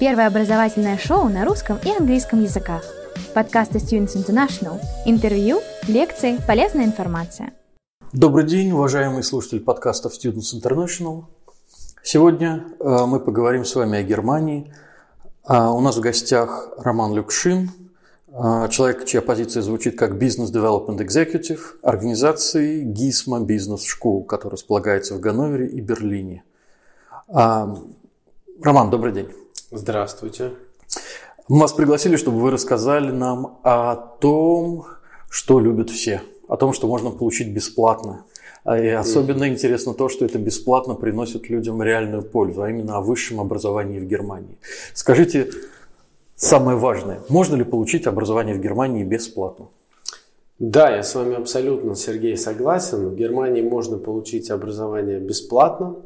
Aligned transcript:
Первое 0.00 0.28
образовательное 0.28 0.96
шоу 0.96 1.28
на 1.28 1.44
русском 1.44 1.76
и 1.84 1.90
английском 1.90 2.40
языках. 2.40 2.84
Подкасты 3.34 3.78
Students 3.78 4.14
International. 4.14 4.80
Интервью, 5.04 5.58
лекции, 5.88 6.38
полезная 6.46 6.84
информация. 6.84 7.52
Добрый 8.12 8.44
день, 8.44 8.70
уважаемые 8.70 9.24
слушатели 9.24 9.58
подкастов 9.58 10.12
Students 10.12 10.54
International. 10.54 11.24
Сегодня 12.04 12.64
э, 12.78 13.06
мы 13.06 13.18
поговорим 13.18 13.64
с 13.64 13.74
вами 13.74 13.98
о 13.98 14.04
Германии. 14.04 14.72
А, 15.42 15.72
у 15.72 15.80
нас 15.80 15.96
в 15.96 16.00
гостях 16.00 16.68
Роман 16.78 17.12
Люкшин, 17.14 17.68
э, 18.28 18.68
человек, 18.70 19.04
чья 19.04 19.20
позиция 19.20 19.64
звучит 19.64 19.98
как 19.98 20.12
Business 20.12 20.52
Development 20.52 20.98
Executive 20.98 21.58
организации 21.82 22.84
GISMA 22.84 23.44
Business 23.44 23.80
School, 23.80 24.24
которая 24.24 24.52
располагается 24.52 25.16
в 25.16 25.20
Ганновере 25.20 25.66
и 25.66 25.80
Берлине. 25.80 26.44
А, 27.26 27.76
Роман, 28.62 28.90
добрый 28.90 29.12
день. 29.12 29.28
Здравствуйте. 29.70 30.52
Мы 31.46 31.60
вас 31.60 31.74
пригласили, 31.74 32.16
чтобы 32.16 32.40
вы 32.40 32.50
рассказали 32.50 33.10
нам 33.10 33.58
о 33.62 33.96
том, 33.96 34.86
что 35.28 35.60
любят 35.60 35.90
все, 35.90 36.22
о 36.48 36.56
том, 36.56 36.72
что 36.72 36.86
можно 36.86 37.10
получить 37.10 37.52
бесплатно. 37.52 38.24
А, 38.64 38.78
и 38.78 38.88
особенно 38.88 39.46
интересно 39.46 39.92
то, 39.92 40.08
что 40.08 40.24
это 40.24 40.38
бесплатно 40.38 40.94
приносит 40.94 41.50
людям 41.50 41.82
реальную 41.82 42.22
пользу, 42.22 42.62
а 42.62 42.70
именно 42.70 42.96
о 42.96 43.02
высшем 43.02 43.40
образовании 43.40 43.98
в 43.98 44.06
Германии. 44.06 44.56
Скажите 44.94 45.50
самое 46.34 46.78
важное, 46.78 47.20
можно 47.28 47.54
ли 47.54 47.64
получить 47.64 48.06
образование 48.06 48.54
в 48.54 48.60
Германии 48.60 49.04
бесплатно? 49.04 49.66
Да, 50.58 50.96
я 50.96 51.02
с 51.02 51.14
вами 51.14 51.36
абсолютно, 51.36 51.94
Сергей, 51.94 52.38
согласен. 52.38 53.10
В 53.10 53.16
Германии 53.16 53.60
можно 53.60 53.98
получить 53.98 54.50
образование 54.50 55.20
бесплатно. 55.20 55.96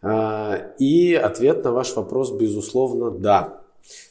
А, 0.00 0.72
и 0.78 1.14
ответ 1.14 1.64
на 1.64 1.72
ваш 1.72 1.94
вопрос, 1.96 2.32
безусловно, 2.32 3.10
да. 3.10 3.60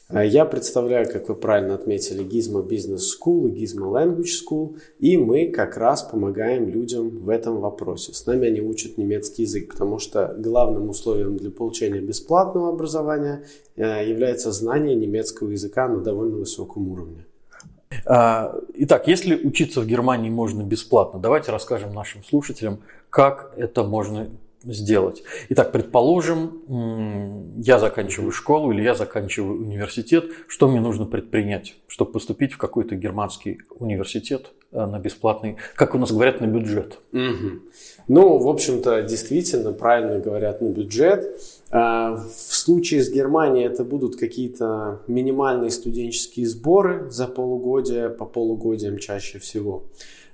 А, 0.08 0.24
я 0.24 0.44
представляю, 0.44 1.10
как 1.10 1.28
вы 1.28 1.34
правильно 1.34 1.74
отметили, 1.74 2.24
Gizmo 2.24 2.66
Business 2.66 3.00
School 3.16 3.48
и 3.48 3.64
Gizmo 3.64 3.90
Language 3.92 4.28
School, 4.44 4.78
и 4.98 5.16
мы 5.16 5.48
как 5.48 5.76
раз 5.76 6.02
помогаем 6.02 6.68
людям 6.68 7.10
в 7.10 7.30
этом 7.30 7.60
вопросе. 7.60 8.12
С 8.12 8.26
нами 8.26 8.48
они 8.48 8.60
учат 8.60 8.98
немецкий 8.98 9.42
язык, 9.42 9.72
потому 9.72 9.98
что 9.98 10.34
главным 10.36 10.90
условием 10.90 11.36
для 11.36 11.50
получения 11.50 12.00
бесплатного 12.00 12.68
образования 12.68 13.44
а, 13.76 14.02
является 14.02 14.52
знание 14.52 14.94
немецкого 14.94 15.50
языка 15.50 15.88
на 15.88 16.00
довольно 16.00 16.36
высоком 16.36 16.88
уровне. 16.88 17.24
Итак, 18.04 19.08
если 19.08 19.34
учиться 19.34 19.80
в 19.80 19.86
Германии 19.86 20.30
можно 20.30 20.62
бесплатно, 20.62 21.18
давайте 21.18 21.50
расскажем 21.52 21.92
нашим 21.94 22.22
слушателям, 22.22 22.80
как 23.10 23.52
это 23.56 23.82
можно 23.82 24.28
сделать. 24.64 25.22
Итак, 25.50 25.72
предположим, 25.72 26.62
я 27.58 27.78
заканчиваю 27.78 28.32
школу 28.32 28.72
или 28.72 28.82
я 28.82 28.94
заканчиваю 28.94 29.60
университет. 29.60 30.26
Что 30.46 30.68
мне 30.68 30.80
нужно 30.80 31.06
предпринять, 31.06 31.76
чтобы 31.86 32.12
поступить 32.12 32.52
в 32.52 32.58
какой-то 32.58 32.96
германский 32.96 33.60
университет 33.78 34.52
э, 34.72 34.84
на 34.84 34.98
бесплатный, 34.98 35.56
как 35.74 35.94
у 35.94 35.98
нас 35.98 36.12
говорят, 36.12 36.40
на 36.40 36.46
бюджет? 36.46 36.98
Угу. 37.12 37.60
Ну, 38.08 38.38
в 38.38 38.48
общем-то, 38.48 39.02
действительно, 39.02 39.72
правильно 39.72 40.18
говорят, 40.18 40.60
на 40.60 40.68
бюджет. 40.68 41.24
А, 41.70 42.14
в 42.16 42.54
случае 42.54 43.02
с 43.02 43.10
Германией 43.10 43.66
это 43.66 43.84
будут 43.84 44.16
какие-то 44.16 45.02
минимальные 45.06 45.70
студенческие 45.70 46.46
сборы 46.46 47.10
за 47.10 47.28
полугодие, 47.28 48.08
по 48.08 48.24
полугодиям 48.24 48.98
чаще 48.98 49.38
всего. 49.38 49.84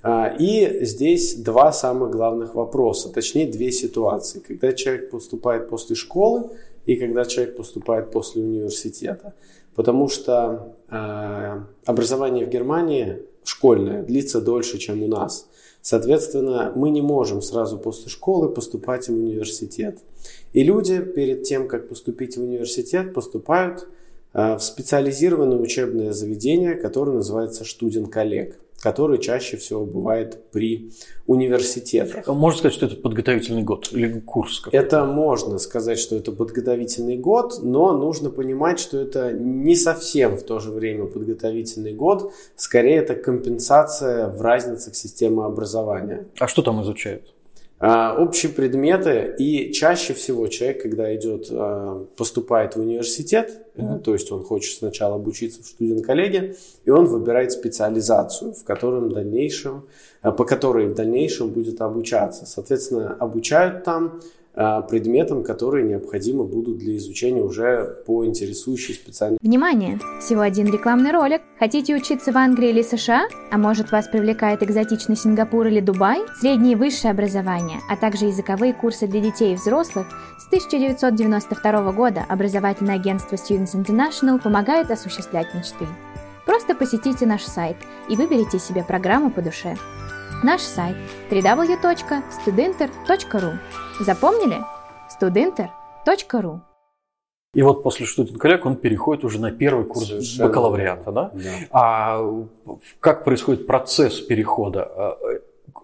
А, 0.07 0.37
и 0.39 0.85
здесь 0.85 1.35
два 1.37 1.73
самых 1.73 2.11
главных 2.11 2.55
вопроса, 2.55 3.09
точнее 3.09 3.47
две 3.47 3.73
ситуации. 3.73 4.39
Когда 4.39 4.75
человек 4.75 5.09
поступает 5.11 5.71
после 5.71 5.97
школы 5.97 6.51
и 6.85 6.97
когда 6.97 7.25
человек 7.25 7.57
поступает 7.57 8.11
после 8.11 8.43
университета. 8.43 9.33
Потому 9.75 10.09
что 10.09 10.77
э, 10.91 11.61
образование 11.87 12.45
в 12.45 12.51
Германии 12.51 13.23
школьное 13.45 14.03
длится 14.03 14.43
дольше, 14.43 14.77
чем 14.77 15.03
у 15.03 15.09
нас. 15.09 15.49
Соответственно, 15.81 16.71
мы 16.77 16.91
не 16.91 17.01
можем 17.01 17.41
сразу 17.41 17.79
после 17.79 18.11
школы 18.11 18.51
поступать 18.51 19.09
в 19.09 19.13
университет. 19.13 20.01
И 20.53 20.63
люди 20.63 21.01
перед 21.01 21.45
тем, 21.45 21.67
как 21.67 21.89
поступить 21.89 22.37
в 22.37 22.43
университет, 22.43 23.15
поступают 23.15 23.89
э, 24.35 24.57
в 24.57 24.61
специализированное 24.61 25.59
учебное 25.59 26.13
заведение, 26.13 26.75
которое 26.75 27.13
называется 27.13 27.65
«Штуден-коллег» 27.65 28.61
который 28.85 29.19
чаще 29.19 29.57
всего 29.57 29.87
бывает 29.87 30.51
при 30.53 30.93
университетах. 31.27 32.27
Можно 32.27 32.59
сказать, 32.59 32.75
что 32.75 32.87
это 32.87 32.97
подготовительный 32.97 33.63
год 33.63 33.89
или 33.93 34.21
курс? 34.21 34.63
Это 34.73 35.07
можно 35.07 35.59
сказать, 35.59 35.99
что 35.99 36.17
это 36.17 36.33
подготовительный 36.33 37.17
год, 37.17 37.61
но 37.63 37.97
нужно 37.97 38.29
понимать, 38.29 38.79
что 38.79 38.99
это 38.99 39.33
не 39.33 39.75
совсем 39.75 40.37
в 40.37 40.43
то 40.43 40.61
же 40.61 40.71
время 40.71 41.07
подготовительный 41.07 41.95
год. 41.95 42.31
Скорее, 42.57 42.97
это 42.97 43.15
компенсация 43.15 44.29
в 44.29 44.43
разницах 44.43 44.95
системы 44.95 45.47
образования. 45.47 46.27
А 46.39 46.47
что 46.47 46.61
там 46.61 46.83
изучают? 46.83 47.34
А, 47.87 48.17
общие 48.19 48.51
предметы, 48.51 49.35
и 49.39 49.71
чаще 49.71 50.15
всего 50.15 50.49
человек, 50.49 50.81
когда 50.81 51.15
идет, 51.15 51.49
а, 51.51 52.07
поступает 52.17 52.77
в 52.77 52.81
университет, 52.81 53.61
mm-hmm. 53.77 53.99
то 53.99 54.15
есть 54.15 54.33
он 54.33 54.43
хочет 54.43 54.79
сначала 54.79 55.17
обучиться 55.17 55.63
в 55.63 55.67
студент-коллеге, 55.67 56.57
и 56.87 56.91
он 56.91 57.05
выбирает 57.05 57.53
специализацию, 57.53 58.55
в 58.55 58.65
котором 58.65 59.11
в 59.11 59.13
дальнейшем, 59.13 59.85
по 60.23 60.45
которой 60.47 60.87
в 60.87 60.95
дальнейшем 60.95 61.51
будет 61.51 61.83
обучаться. 61.83 62.47
Соответственно, 62.47 63.19
обучают 63.21 63.85
там 63.85 64.23
предметам, 64.55 65.43
которые 65.43 65.85
необходимы 65.85 66.45
будут 66.45 66.79
для 66.79 66.97
изучения 66.97 67.43
уже 67.43 68.03
по 68.07 68.25
интересующей 68.25 68.95
специальности. 68.95 69.45
Внимание! 69.45 69.99
Всего 70.21 70.43
один 70.43 70.73
рекламный 70.73 71.11
ролик. 71.11 71.43
Хотите 71.59 71.95
учиться 71.95 72.33
в 72.33 72.37
Англии 72.37 72.71
или 72.71 72.83
США? 72.83 73.27
А 73.51 73.59
может 73.59 73.91
вас 73.91 74.09
привлекает 74.09 74.63
экзотичный 74.63 75.17
Сингапур 75.17 75.67
или 75.67 75.81
Дубай? 75.81 76.21
Среднее 76.41 76.73
и 76.73 76.77
высшее 76.77 77.11
образование, 77.11 77.81
а 77.91 77.97
также 77.97 78.27
языковые 78.27 78.73
курсы 78.75 79.07
для 79.07 79.21
детей 79.21 79.53
и 79.53 79.57
взрослых 79.57 80.07
с 80.39 80.47
1992 80.47 81.93
года 81.93 82.25
образовательное 82.29 82.97
агентство 82.97 83.37
Students 83.37 83.75
International 83.75 84.41
помогает 84.41 84.91
осуществлять 84.91 85.53
мечты. 85.55 85.87
Просто 86.47 86.75
посетите 86.75 87.27
наш 87.27 87.43
сайт 87.43 87.77
и 88.09 88.17
выберите 88.17 88.59
себе 88.59 88.85
программу 88.85 89.31
по 89.31 89.41
душе. 89.41 89.77
Наш 90.45 90.61
сайт 90.61 90.97
www.studenter.ru 91.31 93.59
Запомнили? 94.01 94.57
studenter.ru 95.09 96.61
и 97.55 97.63
вот 97.63 97.83
после 97.83 98.07
студент 98.07 98.39
коллег 98.39 98.67
он 98.67 98.77
переходит 98.77 99.25
уже 99.25 99.41
на 99.41 99.51
первый 99.53 99.87
курс 99.87 100.09
Совершенно. 100.09 100.49
бакалавриата, 100.49 101.13
да? 101.13 101.31
да? 101.33 101.51
А 101.71 102.21
как 103.01 103.25
происходит 103.25 103.67
процесс 103.67 104.21
перехода? 104.21 104.83
А, 104.83 105.17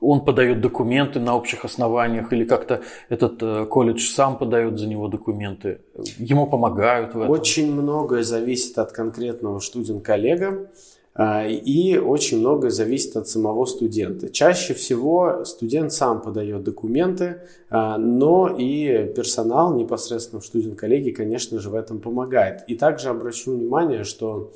он 0.02 0.26
подает 0.26 0.60
документы 0.60 1.20
на 1.20 1.36
общих 1.36 1.64
основаниях 1.64 2.30
или 2.34 2.44
как-то 2.44 2.82
этот 3.08 3.42
э, 3.42 3.64
колледж 3.64 4.10
сам 4.10 4.36
подает 4.36 4.78
за 4.78 4.86
него 4.86 5.08
документы? 5.08 5.80
Ему 6.18 6.46
помогают 6.46 7.14
в 7.14 7.22
этом? 7.22 7.30
Очень 7.30 7.72
многое 7.72 8.24
зависит 8.24 8.76
от 8.76 8.92
конкретного 8.92 9.58
студент-коллега. 9.60 10.68
А, 11.14 11.46
и 11.46 11.98
очень 11.98 12.38
многое 12.38 12.70
зависит 12.70 13.16
от 13.16 13.28
самого 13.28 13.64
студента. 13.66 14.30
Чаще 14.30 14.74
всего 14.74 15.44
студент 15.44 15.92
сам 15.92 16.22
подает 16.22 16.62
документы, 16.62 17.42
а, 17.68 17.98
но 17.98 18.48
и 18.48 19.12
персонал 19.14 19.74
непосредственно 19.74 20.40
в 20.40 20.46
студент-коллегии, 20.46 21.10
конечно 21.10 21.58
же, 21.58 21.70
в 21.70 21.74
этом 21.74 21.98
помогает. 21.98 22.62
И 22.68 22.76
также 22.76 23.08
обращу 23.08 23.52
внимание, 23.52 24.04
что 24.04 24.52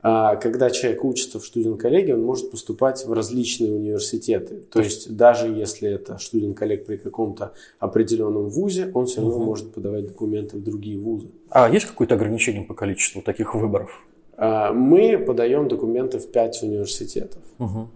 а, 0.00 0.36
когда 0.36 0.70
человек 0.70 1.04
учится 1.04 1.40
в 1.40 1.44
студент-коллегии, 1.44 2.12
он 2.12 2.22
может 2.22 2.50
поступать 2.50 3.04
в 3.04 3.12
различные 3.12 3.72
университеты. 3.72 4.62
То 4.72 4.80
есть 4.80 5.14
даже 5.14 5.48
если 5.48 5.90
это 5.90 6.18
студент-коллег 6.18 6.86
при 6.86 6.96
каком-то 6.96 7.52
определенном 7.80 8.48
вузе, 8.48 8.90
он 8.94 9.06
все 9.06 9.20
равно 9.20 9.36
угу. 9.36 9.44
может 9.44 9.74
подавать 9.74 10.06
документы 10.06 10.56
в 10.56 10.62
другие 10.62 10.98
вузы. 10.98 11.28
А 11.50 11.68
есть 11.68 11.86
какое-то 11.86 12.14
ограничение 12.14 12.62
по 12.64 12.74
количеству 12.74 13.22
таких 13.22 13.54
выборов? 13.54 14.04
А, 14.38 14.72
мы 14.72 15.18
подаем 15.18 15.68
документы 15.68 16.18
в 16.18 16.30
5 16.30 16.62
университетов. 16.62 17.42
Угу. 17.58 17.88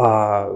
А 0.00 0.48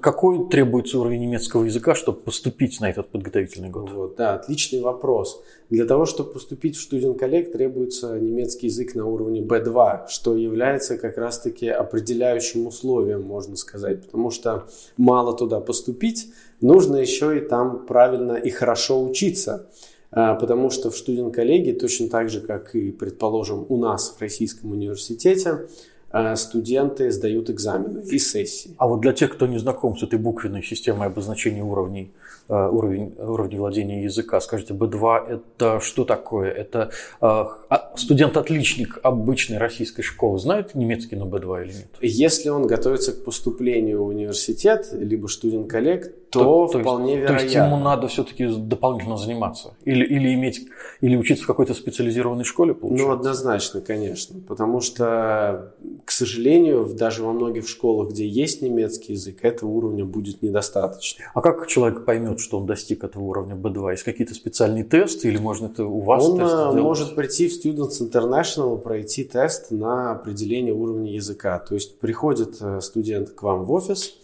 какой 0.00 0.48
требуется 0.48 1.00
уровень 1.00 1.22
немецкого 1.22 1.64
языка, 1.64 1.96
чтобы 1.96 2.20
поступить 2.20 2.80
на 2.80 2.88
этот 2.88 3.08
подготовительный 3.08 3.68
год? 3.68 3.90
Вот, 3.90 4.14
да, 4.14 4.34
отличный 4.34 4.80
вопрос. 4.80 5.42
Для 5.70 5.86
того, 5.86 6.06
чтобы 6.06 6.30
поступить 6.30 6.76
в 6.76 6.80
студент 6.80 7.18
коллег, 7.18 7.50
требуется 7.50 8.16
немецкий 8.20 8.68
язык 8.68 8.94
на 8.94 9.04
уровне 9.04 9.40
B2, 9.40 10.06
что 10.06 10.36
является 10.36 10.98
как 10.98 11.18
раз-таки 11.18 11.66
определяющим 11.66 12.68
условием, 12.68 13.22
можно 13.22 13.56
сказать. 13.56 14.06
Потому 14.06 14.30
что 14.30 14.68
мало 14.96 15.36
туда 15.36 15.58
поступить, 15.58 16.28
нужно 16.60 16.94
еще 16.94 17.38
и 17.38 17.40
там 17.40 17.86
правильно 17.86 18.34
и 18.34 18.50
хорошо 18.50 19.02
учиться. 19.02 19.68
А, 20.16 20.34
потому 20.34 20.70
что 20.70 20.90
в 20.90 20.96
студент-коллегии, 20.96 21.72
точно 21.72 22.08
так 22.08 22.30
же, 22.30 22.40
как 22.40 22.74
и, 22.74 22.90
предположим, 22.90 23.66
у 23.68 23.76
нас 23.76 24.16
в 24.16 24.20
Российском 24.20 24.72
университете, 24.72 25.66
э, 26.10 26.36
студенты 26.36 27.10
сдают 27.10 27.50
экзамены 27.50 28.02
и 28.10 28.18
сессии. 28.18 28.70
А 28.78 28.88
вот 28.88 29.02
для 29.02 29.12
тех, 29.12 29.34
кто 29.34 29.46
не 29.46 29.58
знаком 29.58 29.94
с 29.98 30.02
этой 30.02 30.18
буквенной 30.18 30.62
системой 30.62 31.08
обозначения 31.08 31.62
уровней, 31.62 32.12
э, 32.48 32.54
уровень, 32.54 33.14
уровней 33.18 33.58
владения 33.58 34.04
языка, 34.04 34.40
скажите, 34.40 34.72
B2 34.72 35.28
это 35.28 35.80
что 35.80 36.06
такое? 36.06 36.50
Это 36.50 36.90
а, 37.20 37.92
студент-отличник 37.96 39.00
обычной 39.02 39.58
российской 39.58 40.00
школы 40.00 40.38
знает 40.38 40.74
немецкий 40.74 41.16
на 41.16 41.24
B2 41.24 41.64
или 41.64 41.72
нет? 41.72 41.88
Если 42.00 42.48
он 42.48 42.66
готовится 42.66 43.12
к 43.12 43.22
поступлению 43.22 44.02
в 44.02 44.06
университет, 44.06 44.88
либо 44.92 45.26
студент-коллег, 45.26 46.10
то, 46.40 46.68
то 46.68 46.78
вполне 46.80 47.12
есть, 47.12 47.22
вероятно. 47.22 47.38
То 47.38 47.44
есть 47.44 47.54
ему 47.54 47.76
надо 47.78 48.08
все-таки 48.08 48.46
дополнительно 48.46 49.16
заниматься? 49.16 49.74
Или, 49.84 50.04
или 50.04 50.34
иметь, 50.34 50.66
или 51.00 51.16
учиться 51.16 51.44
в 51.44 51.46
какой-то 51.46 51.74
специализированной 51.74 52.44
школе, 52.44 52.74
получается? 52.74 53.06
Ну, 53.06 53.12
однозначно, 53.12 53.80
конечно. 53.80 54.40
Потому 54.46 54.80
что, 54.80 55.72
к 56.04 56.10
сожалению, 56.10 56.86
даже 56.94 57.22
во 57.22 57.32
многих 57.32 57.68
школах, 57.68 58.10
где 58.10 58.26
есть 58.26 58.62
немецкий 58.62 59.12
язык, 59.12 59.38
этого 59.42 59.70
уровня 59.70 60.04
будет 60.04 60.42
недостаточно. 60.42 61.24
А 61.34 61.40
как 61.40 61.66
человек 61.66 62.04
поймет, 62.04 62.40
что 62.40 62.58
он 62.58 62.66
достиг 62.66 63.04
этого 63.04 63.22
уровня 63.24 63.54
B2? 63.54 63.92
Есть 63.92 64.02
какие-то 64.04 64.34
специальные 64.34 64.84
тесты 64.84 65.28
или 65.28 65.38
можно 65.38 65.66
это 65.66 65.84
у 65.84 66.00
вас 66.00 66.24
Он 66.24 66.38
тест 66.38 66.54
э, 66.54 66.72
может 66.72 67.14
прийти 67.14 67.48
в 67.48 67.52
Students 67.52 68.00
International, 68.00 68.78
пройти 68.78 69.24
тест 69.24 69.70
на 69.70 70.12
определение 70.12 70.74
уровня 70.74 71.12
языка. 71.12 71.58
То 71.58 71.74
есть 71.74 71.98
приходит 71.98 72.56
э, 72.60 72.80
студент 72.80 73.30
к 73.30 73.42
вам 73.42 73.64
в 73.64 73.72
офис, 73.72 74.14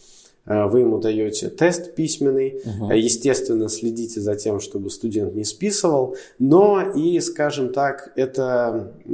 вы 0.45 0.81
ему 0.81 0.99
даете 0.99 1.49
тест 1.49 1.95
письменный, 1.95 2.61
угу. 2.65 2.93
естественно, 2.93 3.69
следите 3.69 4.21
за 4.21 4.35
тем, 4.35 4.61
чтобы 4.61 4.91
студент 4.91 5.35
не 5.35 5.45
списывал, 5.45 6.17
но 6.39 6.81
и, 6.81 7.21
скажем 7.21 7.73
так, 7.73 8.13
это 8.17 8.93
э, 9.05 9.11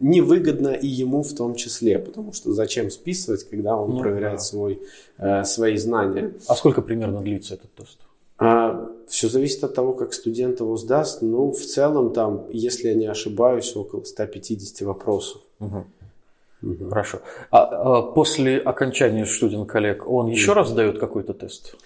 невыгодно 0.00 0.68
и 0.68 0.86
ему 0.86 1.22
в 1.22 1.32
том 1.34 1.54
числе, 1.54 1.98
потому 1.98 2.32
что 2.32 2.52
зачем 2.52 2.90
списывать, 2.90 3.48
когда 3.48 3.76
он 3.76 3.90
ну, 3.90 4.00
проверяет 4.00 4.38
да. 4.38 4.44
свой, 4.44 4.82
свои 5.44 5.76
знания. 5.76 6.34
А 6.46 6.54
сколько 6.54 6.82
примерно 6.82 7.20
длится 7.20 7.54
этот 7.54 7.72
тест? 7.74 7.98
А, 8.38 8.88
все 9.08 9.28
зависит 9.28 9.64
от 9.64 9.74
того, 9.74 9.92
как 9.92 10.14
студент 10.14 10.60
его 10.60 10.76
сдаст. 10.76 11.22
Ну, 11.22 11.50
в 11.50 11.60
целом, 11.60 12.12
там, 12.12 12.46
если 12.50 12.88
я 12.88 12.94
не 12.94 13.06
ошибаюсь, 13.06 13.74
около 13.74 14.04
150 14.04 14.86
вопросов. 14.86 15.42
Угу. 15.58 15.84
Угу. 16.62 16.88
Хорошо. 16.88 17.20
А, 17.50 17.64
а 17.64 18.02
после 18.02 18.58
окончания 18.58 19.26
студент-коллег 19.26 20.08
он 20.08 20.26
еще 20.26 20.52
раз 20.52 20.70
сдает 20.70 20.98
какой-то 20.98 21.34
тест? 21.34 21.76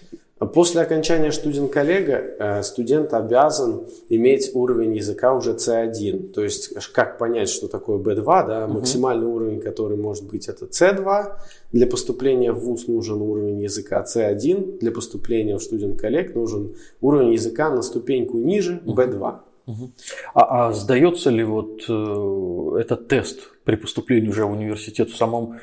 После 0.46 0.80
окончания 0.80 1.30
студент-коллега 1.30 2.14
э, 2.38 2.62
студент 2.64 3.14
обязан 3.14 3.86
иметь 4.08 4.50
уровень 4.54 4.96
языка 4.96 5.34
уже 5.34 5.52
C1. 5.52 6.32
То 6.32 6.42
есть 6.42 6.74
как 6.92 7.18
понять, 7.18 7.48
что 7.48 7.68
такое 7.68 7.98
B2, 7.98 8.24
да? 8.24 8.64
Угу. 8.64 8.74
максимальный 8.74 9.26
уровень, 9.26 9.60
который 9.60 9.96
может 9.96 10.26
быть 10.26 10.48
это 10.48 10.64
C2. 10.64 11.32
Для 11.70 11.86
поступления 11.86 12.52
в 12.52 12.58
ВУЗ 12.58 12.88
нужен 12.88 13.22
уровень 13.22 13.62
языка 13.62 14.04
C1. 14.04 14.80
Для 14.80 14.90
поступления 14.90 15.56
в 15.56 15.62
студент-коллег 15.62 16.34
нужен 16.34 16.74
уровень 17.00 17.34
языка 17.34 17.70
на 17.70 17.82
ступеньку 17.82 18.38
ниже 18.38 18.82
B2. 18.84 19.36
Угу. 19.66 19.92
А, 20.34 20.68
а 20.68 20.72
сдается 20.72 21.30
ли 21.30 21.44
вот 21.44 21.84
э, 21.88 22.80
этот 22.80 23.08
тест 23.08 23.50
при 23.64 23.76
поступлении 23.76 24.28
уже 24.28 24.44
в 24.44 24.50
университет 24.50 25.10
в 25.10 25.16
самом 25.16 25.60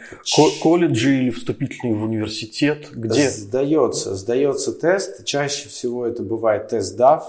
колледже 0.61 1.17
или 1.17 1.29
вступительный 1.31 1.93
в 1.93 2.03
университет? 2.03 2.89
Где? 2.93 3.29
Сдается, 3.29 4.15
сдается 4.15 4.71
тест. 4.71 5.25
Чаще 5.25 5.67
всего 5.67 6.05
это 6.05 6.23
бывает 6.23 6.69
тест 6.69 6.97
DAF. 6.99 7.23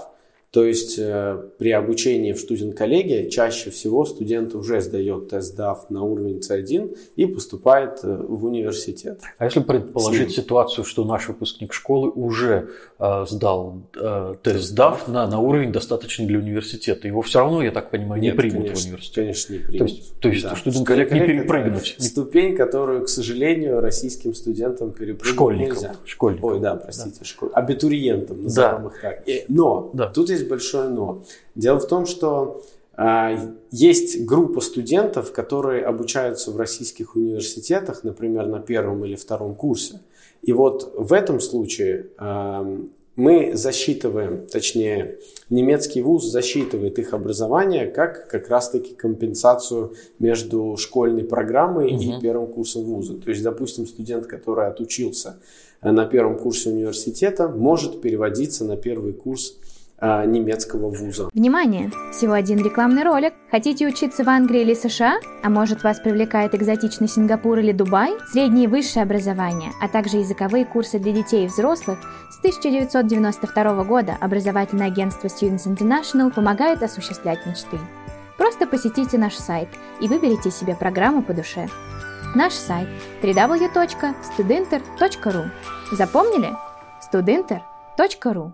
То 0.51 0.65
есть 0.65 0.99
э, 0.99 1.41
при 1.57 1.71
обучении 1.71 2.33
в 2.33 2.39
студент-коллегии 2.39 3.29
чаще 3.29 3.69
всего 3.69 4.03
студент 4.03 4.53
уже 4.53 4.81
сдает 4.81 5.29
тест 5.29 5.57
DAF 5.57 5.85
на 5.89 6.03
уровень 6.03 6.39
C1 6.39 6.97
и 7.15 7.25
поступает 7.25 8.01
э, 8.03 8.17
в 8.27 8.43
университет. 8.43 9.21
А 9.37 9.45
если 9.45 9.61
предположить 9.61 10.31
ситуацию, 10.31 10.83
что 10.83 11.05
наш 11.05 11.29
выпускник 11.29 11.71
школы 11.71 12.09
уже 12.09 12.67
э, 12.99 13.25
сдал 13.29 13.83
э, 13.95 14.35
тест 14.43 14.77
DAF 14.77 15.09
на, 15.09 15.25
на 15.25 15.39
уровень 15.39 15.71
достаточный 15.71 16.25
для 16.25 16.39
университета, 16.39 17.07
его 17.07 17.21
все 17.21 17.39
равно, 17.39 17.63
я 17.63 17.71
так 17.71 17.89
понимаю, 17.89 18.21
Нет, 18.21 18.33
не 18.33 18.37
примут 18.37 18.63
конечно, 18.63 18.81
в 18.81 18.85
университет? 18.87 19.15
Конечно, 19.15 19.53
не 19.53 19.59
примут. 19.59 19.77
То 19.77 19.85
есть, 19.85 20.19
то 20.19 20.29
есть 20.29 20.43
да. 20.43 20.55
студент-коллег 20.57 21.11
не 21.13 21.19
перепрыгнуть? 21.21 21.95
Ступень, 21.99 22.57
которую, 22.57 23.05
к 23.05 23.07
сожалению, 23.07 23.79
российским 23.79 24.33
студентам 24.33 24.91
перепрыгнуть 24.91 25.33
Школьникам. 25.33 25.75
нельзя. 25.75 25.95
Школьникам. 26.03 26.49
Ой, 26.49 26.59
да, 26.59 26.75
простите, 26.75 27.19
да. 27.19 27.25
Школь... 27.25 27.49
абитуриентам, 27.53 28.43
назовем 28.43 28.83
да. 28.83 28.87
их 28.87 29.01
так. 29.01 29.23
Но 29.47 29.91
да. 29.93 30.07
тут 30.07 30.29
есть 30.29 30.40
большое 30.47 30.89
но. 30.89 31.23
Дело 31.55 31.79
в 31.79 31.87
том, 31.87 32.05
что 32.05 32.63
э, 32.97 33.37
есть 33.71 34.25
группа 34.25 34.61
студентов, 34.61 35.31
которые 35.31 35.85
обучаются 35.85 36.51
в 36.51 36.57
российских 36.57 37.15
университетах, 37.15 38.03
например, 38.03 38.47
на 38.47 38.59
первом 38.59 39.05
или 39.05 39.15
втором 39.15 39.55
курсе. 39.55 39.99
И 40.41 40.53
вот 40.53 40.93
в 40.97 41.13
этом 41.13 41.39
случае 41.39 42.07
э, 42.17 42.77
мы 43.15 43.51
засчитываем, 43.55 44.47
точнее, 44.47 45.17
немецкий 45.49 46.01
вуз 46.01 46.25
засчитывает 46.25 46.97
их 46.97 47.13
образование 47.13 47.85
как 47.85 48.27
как 48.27 48.49
раз-таки 48.49 48.93
компенсацию 48.95 49.93
между 50.19 50.77
школьной 50.77 51.23
программой 51.23 51.93
угу. 51.93 52.01
и 52.01 52.21
первым 52.21 52.47
курсом 52.47 52.83
вуза. 52.83 53.15
То 53.15 53.29
есть, 53.29 53.43
допустим, 53.43 53.85
студент, 53.85 54.27
который 54.27 54.67
отучился 54.67 55.37
на 55.81 56.05
первом 56.05 56.37
курсе 56.37 56.69
университета, 56.69 57.47
может 57.47 58.01
переводиться 58.01 58.65
на 58.65 58.77
первый 58.77 59.13
курс 59.13 59.55
а, 60.01 60.25
немецкого 60.25 60.89
вуза. 60.89 61.29
Внимание! 61.33 61.91
Всего 62.11 62.33
один 62.33 62.61
рекламный 62.63 63.03
ролик. 63.03 63.33
Хотите 63.51 63.87
учиться 63.87 64.23
в 64.23 64.29
Англии 64.29 64.61
или 64.61 64.73
США? 64.73 65.19
А 65.43 65.49
может 65.49 65.83
вас 65.83 65.99
привлекает 65.99 66.55
экзотичный 66.55 67.07
Сингапур 67.07 67.59
или 67.59 67.71
Дубай? 67.71 68.13
Среднее 68.31 68.63
и 68.65 68.67
высшее 68.67 69.03
образование, 69.03 69.71
а 69.79 69.87
также 69.87 70.17
языковые 70.17 70.65
курсы 70.65 70.97
для 70.99 71.13
детей 71.13 71.45
и 71.45 71.47
взрослых 71.47 71.99
с 72.31 72.39
1992 72.39 73.83
года 73.83 74.17
образовательное 74.19 74.87
агентство 74.87 75.27
Students 75.27 75.67
International 75.67 76.33
помогает 76.33 76.81
осуществлять 76.81 77.45
мечты. 77.45 77.77
Просто 78.37 78.65
посетите 78.65 79.19
наш 79.19 79.35
сайт 79.35 79.69
и 80.01 80.07
выберите 80.07 80.49
себе 80.49 80.75
программу 80.75 81.21
по 81.21 81.33
душе. 81.33 81.69
Наш 82.33 82.53
сайт 82.53 82.87
www.studenter.ru 83.21 85.49
Запомнили? 85.91 86.49
studenter.ru 87.11 88.53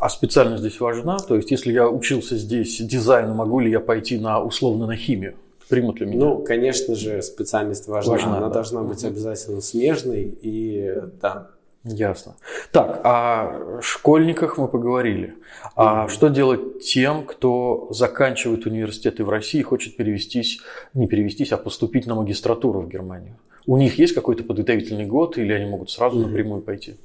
а 0.00 0.08
специальность 0.08 0.60
здесь 0.60 0.80
важна? 0.80 1.18
То 1.18 1.36
есть, 1.36 1.50
если 1.50 1.72
я 1.72 1.88
учился 1.88 2.36
здесь 2.36 2.78
дизайну, 2.80 3.34
могу 3.34 3.60
ли 3.60 3.70
я 3.70 3.80
пойти 3.80 4.18
на 4.18 4.42
условно 4.42 4.86
на 4.86 4.96
химию? 4.96 5.34
Примут 5.68 6.00
ли 6.00 6.06
меня? 6.06 6.24
Ну, 6.24 6.38
конечно 6.38 6.94
же, 6.94 7.20
специальность 7.22 7.88
важна. 7.88 8.12
важна 8.12 8.36
Она 8.38 8.48
да. 8.48 8.54
должна 8.54 8.82
быть 8.82 9.04
обязательно 9.04 9.60
смежной 9.60 10.22
и 10.40 10.94
да. 11.20 11.48
Ясно. 11.84 12.34
Так, 12.72 13.00
о 13.04 13.80
школьниках 13.82 14.58
мы 14.58 14.68
поговорили. 14.68 15.34
А 15.76 16.06
mm-hmm. 16.06 16.10
что 16.10 16.28
делать 16.28 16.80
тем, 16.80 17.24
кто 17.24 17.88
заканчивает 17.90 18.66
университеты 18.66 19.24
в 19.24 19.30
России 19.30 19.60
и 19.60 19.62
хочет 19.62 19.96
перевестись, 19.96 20.60
не 20.94 21.06
перевестись, 21.06 21.52
а 21.52 21.56
поступить 21.56 22.06
на 22.06 22.14
магистратуру 22.14 22.80
в 22.80 22.88
Германию? 22.88 23.36
У 23.66 23.76
них 23.76 23.98
есть 23.98 24.14
какой-то 24.14 24.44
подготовительный 24.44 25.06
год 25.06 25.38
или 25.38 25.52
они 25.52 25.66
могут 25.66 25.90
сразу 25.90 26.18
mm-hmm. 26.18 26.26
напрямую 26.26 26.62
пойти? 26.62 26.96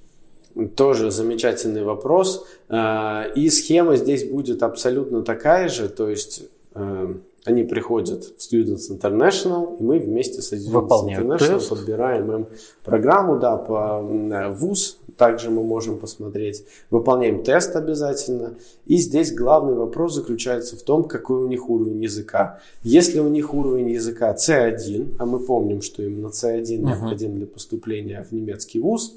Тоже 0.76 1.12
замечательный 1.12 1.84
вопрос. 1.84 2.46
Э, 2.70 3.32
и 3.36 3.50
схема 3.50 3.96
здесь 3.96 4.24
будет 4.30 4.64
абсолютно 4.64 5.24
такая 5.24 5.68
же, 5.68 5.90
то 5.90 6.10
есть 6.10 6.44
э, 6.76 7.16
они 7.46 7.64
приходят 7.64 8.24
в 8.24 8.38
Students 8.38 8.90
International, 8.90 9.78
и 9.80 9.84
мы 9.84 10.00
вместе 10.00 10.42
с 10.42 10.54
Students 10.54 10.72
Выполняют 10.72 11.26
International 11.26 11.60
тест. 11.60 11.70
подбираем 11.70 12.32
им 12.32 12.48
программу, 12.86 13.38
да, 13.40 13.58
по 13.58 14.02
э, 14.02 14.50
ВУЗ, 14.52 14.98
также 15.18 15.50
мы 15.50 15.64
можем 15.64 15.98
посмотреть. 15.98 16.64
Выполняем 16.90 17.44
тест 17.44 17.76
обязательно. 17.76 18.56
И 18.86 18.98
здесь 18.98 19.34
главный 19.34 19.74
вопрос 19.74 20.16
заключается 20.16 20.78
в 20.78 20.84
том, 20.84 21.04
какой 21.04 21.44
у 21.44 21.48
них 21.48 21.70
уровень 21.70 22.02
языка. 22.02 22.60
Если 22.84 23.20
у 23.20 23.28
них 23.28 23.54
уровень 23.54 23.90
языка 23.90 24.34
C1, 24.36 25.16
а 25.20 25.26
мы 25.26 25.40
помним, 25.40 25.82
что 25.82 26.02
именно 26.02 26.28
C1 26.28 26.62
uh-huh. 26.62 26.78
необходим 26.78 27.36
для 27.36 27.48
поступления 27.48 28.26
в 28.30 28.34
немецкий 28.34 28.80
ВУЗ, 28.80 29.14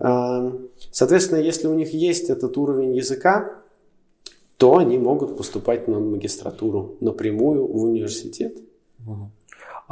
соответственно, 0.00 1.40
если 1.40 1.66
у 1.66 1.74
них 1.74 1.92
есть 1.92 2.30
этот 2.30 2.56
уровень 2.56 2.94
языка, 2.96 3.62
то 4.56 4.78
они 4.78 4.98
могут 4.98 5.36
поступать 5.36 5.88
на 5.88 5.98
магистратуру 6.00 6.96
напрямую 7.00 7.66
в 7.66 7.82
университет. 7.82 8.56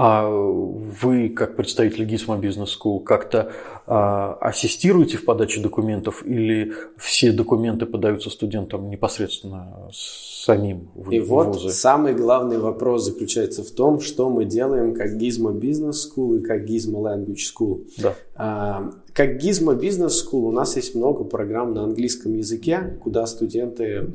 А 0.00 0.31
вы, 0.31 1.28
как 1.28 1.57
представитель 1.57 2.05
GISMO 2.05 2.40
Business 2.40 2.69
School, 2.81 3.02
как-то 3.02 3.50
а, 3.85 4.35
ассистируете 4.40 5.17
в 5.17 5.25
подаче 5.25 5.61
документов 5.61 6.25
или 6.25 6.73
все 6.97 7.33
документы 7.33 7.85
подаются 7.85 8.31
студентам 8.31 8.90
непосредственно 8.90 9.88
самим 9.93 10.93
в 10.95 11.11
И 11.11 11.19
вузы? 11.19 11.61
вот 11.61 11.75
самый 11.75 12.14
главный 12.14 12.59
вопрос 12.59 13.07
заключается 13.07 13.64
в 13.64 13.73
том, 13.73 14.00
что 14.00 14.31
мы 14.31 14.45
делаем 14.45 14.95
как 14.95 15.14
GISMO 15.14 15.59
Business 15.59 15.97
School 16.09 16.38
и 16.38 16.43
как 16.45 16.64
GISMO 16.64 17.02
Language 17.02 17.40
School. 17.52 17.85
Да. 17.99 18.14
А, 18.37 18.93
как 19.12 19.43
GISMO 19.43 19.76
Business 19.81 20.12
School 20.25 20.43
у 20.43 20.52
нас 20.52 20.76
есть 20.76 20.95
много 20.95 21.25
программ 21.25 21.75
на 21.75 21.83
английском 21.83 22.35
языке, 22.35 23.00
куда 23.02 23.26
студенты 23.26 24.12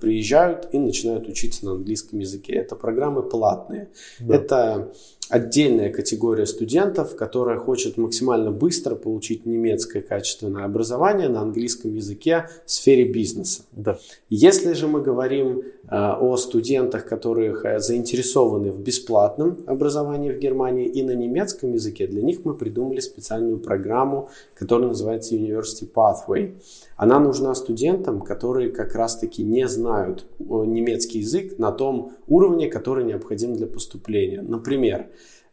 приезжают 0.00 0.68
и 0.72 0.78
начинают 0.78 1.28
учиться 1.28 1.64
на 1.64 1.72
английском 1.72 2.20
языке. 2.20 2.52
Это 2.52 2.76
программы 2.76 3.22
платные. 3.22 3.90
Да. 4.20 4.34
Это 4.34 4.92
отдельная 5.28 5.90
категория 5.90 6.46
студентов, 6.46 7.16
которая 7.16 7.58
хочет 7.58 7.96
максимально 7.96 8.50
быстро 8.50 8.94
получить 8.94 9.44
немецкое 9.44 10.02
качественное 10.02 10.64
образование 10.64 11.28
на 11.28 11.40
английском 11.40 11.94
языке 11.94 12.48
в 12.64 12.70
сфере 12.70 13.04
бизнеса. 13.04 13.62
Да. 13.72 13.98
Если 14.30 14.72
же 14.74 14.86
мы 14.86 15.02
говорим 15.02 15.62
э, 15.62 15.62
о 15.90 16.36
студентах, 16.36 17.06
которые 17.06 17.56
э, 17.62 17.80
заинтересованы 17.80 18.70
в 18.70 18.80
бесплатном 18.80 19.58
образовании 19.66 20.30
в 20.30 20.38
Германии 20.38 20.86
и 20.86 21.02
на 21.02 21.12
немецком 21.12 21.72
языке, 21.72 22.06
для 22.06 22.22
них 22.22 22.44
мы 22.44 22.54
придумали 22.54 23.00
специальную 23.00 23.58
программу, 23.58 24.28
которая 24.54 24.88
называется 24.88 25.34
University 25.34 25.88
Pathway. 25.92 26.54
Она 26.96 27.18
нужна 27.18 27.54
студентам, 27.54 28.22
которые 28.22 28.70
как 28.70 28.94
раз-таки 28.94 29.42
не 29.42 29.66
знают 29.68 30.24
э, 30.38 30.44
немецкий 30.44 31.18
язык 31.18 31.58
на 31.58 31.72
том 31.72 32.12
уровне, 32.28 32.68
который 32.68 33.04
необходим 33.04 33.56
для 33.56 33.66
поступления. 33.66 34.40
Например, 34.40 35.06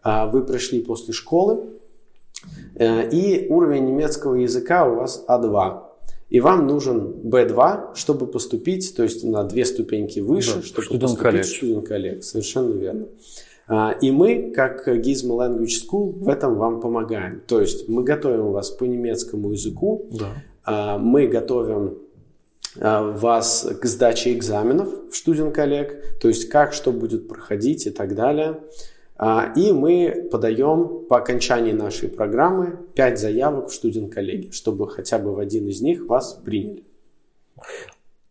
вы 0.03 0.43
пришли 0.45 0.81
после 0.81 1.13
школы, 1.13 1.65
э, 2.75 3.09
и 3.09 3.47
уровень 3.49 3.85
немецкого 3.85 4.35
языка 4.35 4.87
у 4.87 4.95
вас 4.95 5.23
А2. 5.27 5.81
И 6.29 6.39
вам 6.39 6.67
нужен 6.67 7.21
B2, 7.23 7.95
чтобы 7.95 8.27
поступить, 8.27 8.95
то 8.95 9.03
есть 9.03 9.23
на 9.23 9.43
две 9.43 9.65
ступеньки 9.65 10.19
выше, 10.19 10.55
да, 10.55 10.61
чтобы 10.63 10.83
студент 10.83 11.01
поступить 11.01 11.23
колледж. 11.23 11.45
в 11.45 11.55
студент 11.55 11.87
коллег. 11.87 12.23
Совершенно 12.23 12.73
верно. 12.73 13.05
И 14.01 14.11
мы, 14.11 14.51
как 14.53 14.87
Gizmo 14.87 15.37
Language 15.37 15.87
School, 15.87 16.11
в 16.19 16.27
этом 16.27 16.55
вам 16.55 16.81
помогаем. 16.81 17.41
То 17.47 17.61
есть 17.61 17.87
мы 17.87 18.03
готовим 18.03 18.51
вас 18.51 18.71
по 18.71 18.83
немецкому 18.83 19.51
языку, 19.51 20.07
да. 20.11 20.33
А, 20.63 20.97
мы 20.97 21.27
готовим 21.27 21.97
а, 22.79 23.11
вас 23.11 23.67
к 23.81 23.85
сдаче 23.85 24.33
экзаменов 24.33 25.11
в 25.11 25.15
студент 25.15 25.53
коллег, 25.53 26.19
то 26.21 26.27
есть 26.27 26.49
как, 26.49 26.73
что 26.73 26.91
будет 26.91 27.27
проходить 27.27 27.85
и 27.85 27.89
так 27.89 28.15
далее. 28.15 28.59
А, 29.25 29.53
и 29.55 29.71
мы 29.71 30.27
подаем 30.29 31.05
по 31.07 31.15
окончании 31.15 31.71
нашей 31.71 32.09
программы 32.09 32.77
5 32.93 33.17
заявок 33.17 33.69
в 33.69 33.73
студент 33.73 34.13
коллеги, 34.13 34.51
чтобы 34.51 34.89
хотя 34.89 35.17
бы 35.17 35.33
в 35.33 35.39
один 35.39 35.65
из 35.65 35.79
них 35.79 36.07
вас 36.07 36.33
приняли. 36.33 36.83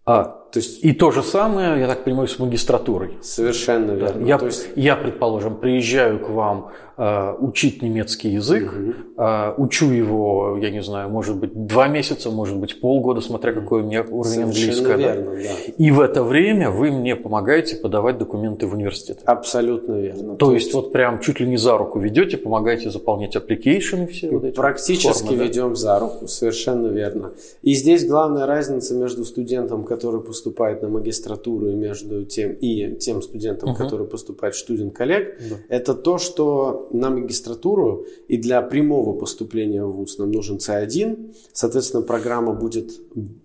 А, 0.05 0.42
то 0.53 0.59
есть... 0.59 0.85
И 0.85 0.93
то 0.93 1.11
же 1.11 1.23
самое, 1.23 1.81
я 1.81 1.89
так 1.89 2.05
понимаю, 2.05 2.29
с 2.29 2.39
магистратурой. 2.39 3.13
Совершенно 3.23 3.93
верно. 3.93 4.27
Я, 4.27 4.37
то 4.37 4.47
есть... 4.47 4.69
я 4.77 4.97
предположим, 4.97 5.57
приезжаю 5.57 6.19
к 6.19 6.29
вам 6.29 6.73
э, 6.99 7.35
учить 7.39 7.81
немецкий 7.81 8.29
язык, 8.29 8.71
угу. 8.71 8.93
э, 9.17 9.55
учу 9.57 9.91
его, 9.91 10.59
я 10.61 10.71
не 10.71 10.83
знаю, 10.83 11.09
может 11.09 11.37
быть, 11.37 11.53
два 11.55 11.89
месяца, 11.89 12.31
может 12.31 12.59
быть, 12.59 12.81
полгода, 12.81 13.23
смотря 13.23 13.55
какой 13.55 13.81
у 13.81 13.85
меня 13.87 14.03
уровень 14.03 14.43
английского. 14.43 14.97
Верно, 14.97 15.31
да? 15.31 15.43
да. 15.43 15.73
И 15.79 15.91
в 15.91 16.01
это 16.01 16.23
время 16.23 16.71
вы 16.71 16.91
мне 16.91 17.17
помогаете 17.17 17.77
подавать 17.77 18.19
документы 18.19 18.67
в 18.67 18.75
университет. 18.75 19.21
Абсолютно 19.25 19.95
верно. 19.95 20.37
То, 20.37 20.47
то 20.47 20.53
есть, 20.53 20.67
есть 20.67 20.75
вот 20.75 20.93
прям 20.93 21.21
чуть 21.21 21.41
ли 21.41 21.47
не 21.47 21.57
за 21.57 21.79
руку 21.79 21.99
ведете, 21.99 22.37
помогаете 22.37 22.91
заполнять 22.91 23.37
application 23.37 24.07
все 24.07 24.31
вот 24.31 24.45
эти 24.45 24.55
Практически 24.55 25.29
формы, 25.29 25.45
ведем 25.45 25.71
да? 25.71 25.77
за 25.77 25.99
руку, 25.99 26.29
совершенно 26.29 26.89
верно. 26.89 27.33
И 27.63 27.73
здесь 27.73 28.07
главная 28.07 28.45
разница 28.45 28.95
между 28.95 29.25
студентом, 29.25 29.85
который 29.85 30.21
поступает 30.21 30.42
на 30.83 30.89
магистратуру, 30.89 31.69
и 31.69 31.75
между 31.75 32.25
тем 32.25 32.53
и 32.53 32.97
тем 32.97 33.23
студентом, 33.23 33.71
угу. 33.71 33.79
который 33.79 34.07
поступает 34.07 34.55
в 34.55 34.59
студент 34.59 34.95
коллег, 34.95 35.39
да. 35.49 35.57
это 35.69 35.95
то, 35.95 36.19
что 36.19 36.89
на 36.93 37.11
магистратуру 37.11 38.07
и 38.29 38.37
для 38.37 38.63
прямого 38.63 39.19
поступления 39.19 39.85
в 39.85 39.93
ВУЗ 39.93 40.19
нам 40.19 40.33
нужен 40.33 40.57
C1, 40.57 41.35
соответственно, 41.53 42.03
программа 42.03 42.55
будет 42.55 42.93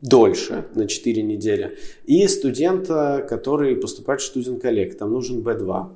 дольше, 0.02 0.66
на 0.76 0.88
4 0.88 1.24
недели, 1.24 1.78
и 2.06 2.28
студента, 2.28 3.26
который 3.30 3.76
поступает 3.76 4.22
в 4.22 4.26
студент 4.26 4.62
коллег, 4.62 4.98
там 4.98 5.12
нужен 5.12 5.42
B2. 5.42 5.88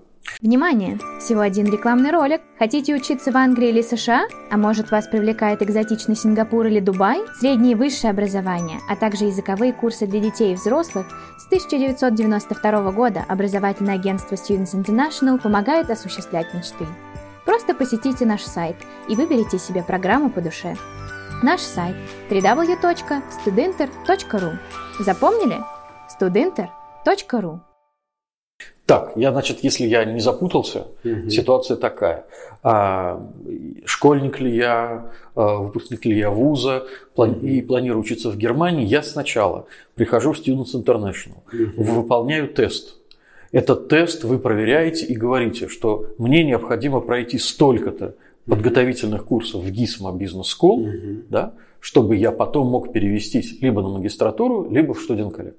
Внимание! 0.41 0.97
Всего 1.19 1.41
один 1.41 1.71
рекламный 1.71 2.09
ролик. 2.09 2.41
Хотите 2.57 2.95
учиться 2.95 3.31
в 3.31 3.37
Англии 3.37 3.69
или 3.69 3.83
США? 3.83 4.25
А 4.49 4.57
может 4.57 4.89
вас 4.89 5.07
привлекает 5.07 5.61
экзотичный 5.61 6.15
Сингапур 6.15 6.65
или 6.65 6.79
Дубай? 6.79 7.21
Среднее 7.39 7.73
и 7.73 7.75
высшее 7.75 8.09
образование, 8.09 8.79
а 8.89 8.95
также 8.95 9.25
языковые 9.25 9.71
курсы 9.71 10.07
для 10.07 10.19
детей 10.19 10.53
и 10.53 10.55
взрослых 10.55 11.05
с 11.37 11.45
1992 11.45 12.91
года 12.91 13.23
образовательное 13.27 13.93
агентство 13.95 14.33
Students 14.33 14.73
International 14.73 15.39
помогает 15.39 15.91
осуществлять 15.91 16.51
мечты. 16.55 16.87
Просто 17.45 17.75
посетите 17.75 18.25
наш 18.25 18.41
сайт 18.41 18.77
и 19.07 19.15
выберите 19.15 19.59
себе 19.59 19.83
программу 19.83 20.31
по 20.31 20.41
душе. 20.41 20.75
Наш 21.43 21.61
сайт 21.61 21.95
www.studinter.ru 22.31 24.57
Запомнили? 24.99 25.61
studinter.ru 26.19 27.59
так, 28.91 29.13
я, 29.15 29.31
значит, 29.31 29.59
если 29.63 29.85
я 29.85 30.03
не 30.03 30.19
запутался, 30.19 30.87
угу. 31.05 31.29
ситуация 31.29 31.77
такая. 31.77 32.25
А, 32.61 33.25
школьник 33.85 34.41
ли 34.41 34.53
я, 34.53 35.11
а, 35.33 35.59
выпускник 35.59 36.03
ли 36.03 36.17
я 36.17 36.29
вуза 36.29 36.83
плани- 37.15 37.37
угу. 37.37 37.47
и 37.47 37.61
планирую 37.61 38.01
учиться 38.01 38.29
в 38.29 38.35
Германии, 38.35 38.85
я 38.85 39.01
сначала 39.01 39.65
прихожу 39.95 40.33
в 40.33 40.39
Students 40.41 40.73
International, 40.75 41.37
угу. 41.53 41.83
выполняю 41.83 42.49
тест. 42.49 42.97
Этот 43.53 43.87
тест 43.87 44.25
вы 44.25 44.39
проверяете 44.39 45.05
и 45.05 45.15
говорите, 45.15 45.69
что 45.69 46.07
мне 46.17 46.43
необходимо 46.43 46.99
пройти 46.99 47.37
столько-то 47.37 48.15
подготовительных 48.45 49.23
курсов 49.23 49.63
в 49.63 49.67
GISMA 49.67 50.17
Business 50.17 50.47
School, 50.59 50.81
угу. 50.81 51.23
да, 51.29 51.53
чтобы 51.79 52.17
я 52.17 52.33
потом 52.33 52.67
мог 52.67 52.91
перевестись 52.91 53.61
либо 53.61 53.81
на 53.81 53.87
магистратуру, 53.87 54.69
либо 54.69 54.93
в 54.93 54.99
студент 54.99 55.33
коллег. 55.33 55.55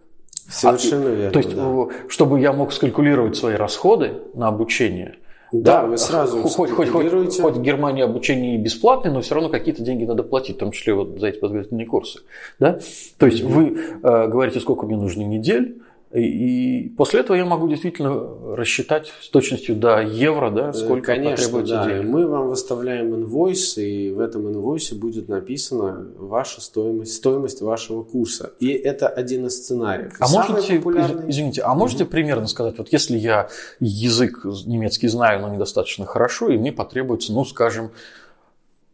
Совершенно 0.49 1.11
а, 1.11 1.15
верно. 1.15 1.31
То 1.31 1.39
есть, 1.39 1.55
да. 1.55 1.87
чтобы 2.09 2.41
я 2.41 2.53
мог 2.53 2.73
скалькулировать 2.73 3.37
свои 3.37 3.55
расходы 3.55 4.15
на 4.35 4.49
обучение. 4.49 5.17
Да, 5.53 5.83
да 5.83 5.87
вы 5.87 5.99
сразу 5.99 6.43
хоть, 6.43 6.71
хоть, 6.71 6.89
хоть, 6.89 7.11
хоть 7.11 7.55
в 7.55 7.61
Германии 7.63 8.03
обучение 8.03 8.57
бесплатное, 8.57 9.13
но 9.13 9.21
все 9.21 9.35
равно 9.35 9.51
какие-то 9.51 9.83
деньги 9.83 10.05
надо 10.05 10.23
платить, 10.23 10.57
в 10.57 10.59
том 10.61 10.73
числе 10.73 10.95
вот 10.95 11.21
за 11.21 11.29
эти 11.29 11.39
подготовительные 11.39 11.87
курсы. 11.87 12.21
Да? 12.59 12.81
То 13.19 13.27
есть 13.27 13.43
mm-hmm. 13.43 13.49
вы 13.49 13.79
э, 14.03 14.29
говорите, 14.29 14.61
сколько 14.61 14.87
мне 14.87 14.97
нужно 14.97 15.23
недель, 15.23 15.83
и 16.21 16.90
после 16.99 17.21
этого 17.21 17.37
я 17.37 17.47
могу 17.47 17.69
действительно 17.69 18.54
рассчитать 18.54 19.12
с 19.23 19.31
точностью 19.31 19.75
до 19.75 20.02
евро, 20.02 20.50
да, 20.50 20.69
э, 20.69 20.73
сколько 20.75 21.07
Конечно, 21.07 21.37
потребуется 21.37 21.75
да. 21.75 21.88
денег. 21.88 22.09
Мы 22.09 22.26
вам 22.26 22.49
выставляем 22.49 23.14
инвойс, 23.14 23.78
и 23.78 24.11
в 24.11 24.21
этом 24.21 24.47
инвойсе 24.49 24.95
будет 24.95 25.28
написана 25.28 26.07
ваша 26.19 26.61
стоимость, 26.61 27.14
стоимость 27.14 27.62
вашего 27.62 28.02
курса. 28.02 28.52
И 28.61 28.69
это 28.69 29.09
один 29.09 29.47
из 29.47 29.57
сценариев. 29.57 30.14
А 30.21 30.28
можете, 30.28 30.76
популярный... 30.76 31.31
извините, 31.31 31.62
а 31.62 31.75
можете 31.75 32.04
mm-hmm. 32.04 32.09
примерно 32.09 32.47
сказать, 32.47 32.76
вот 32.76 32.92
если 32.92 33.16
я 33.16 33.49
язык 33.81 34.45
немецкий 34.66 35.09
знаю, 35.09 35.40
но 35.40 35.49
недостаточно 35.49 36.04
хорошо, 36.04 36.50
и 36.50 36.59
мне 36.59 36.73
потребуется, 36.73 37.33
ну, 37.33 37.47
скажем, 37.47 37.90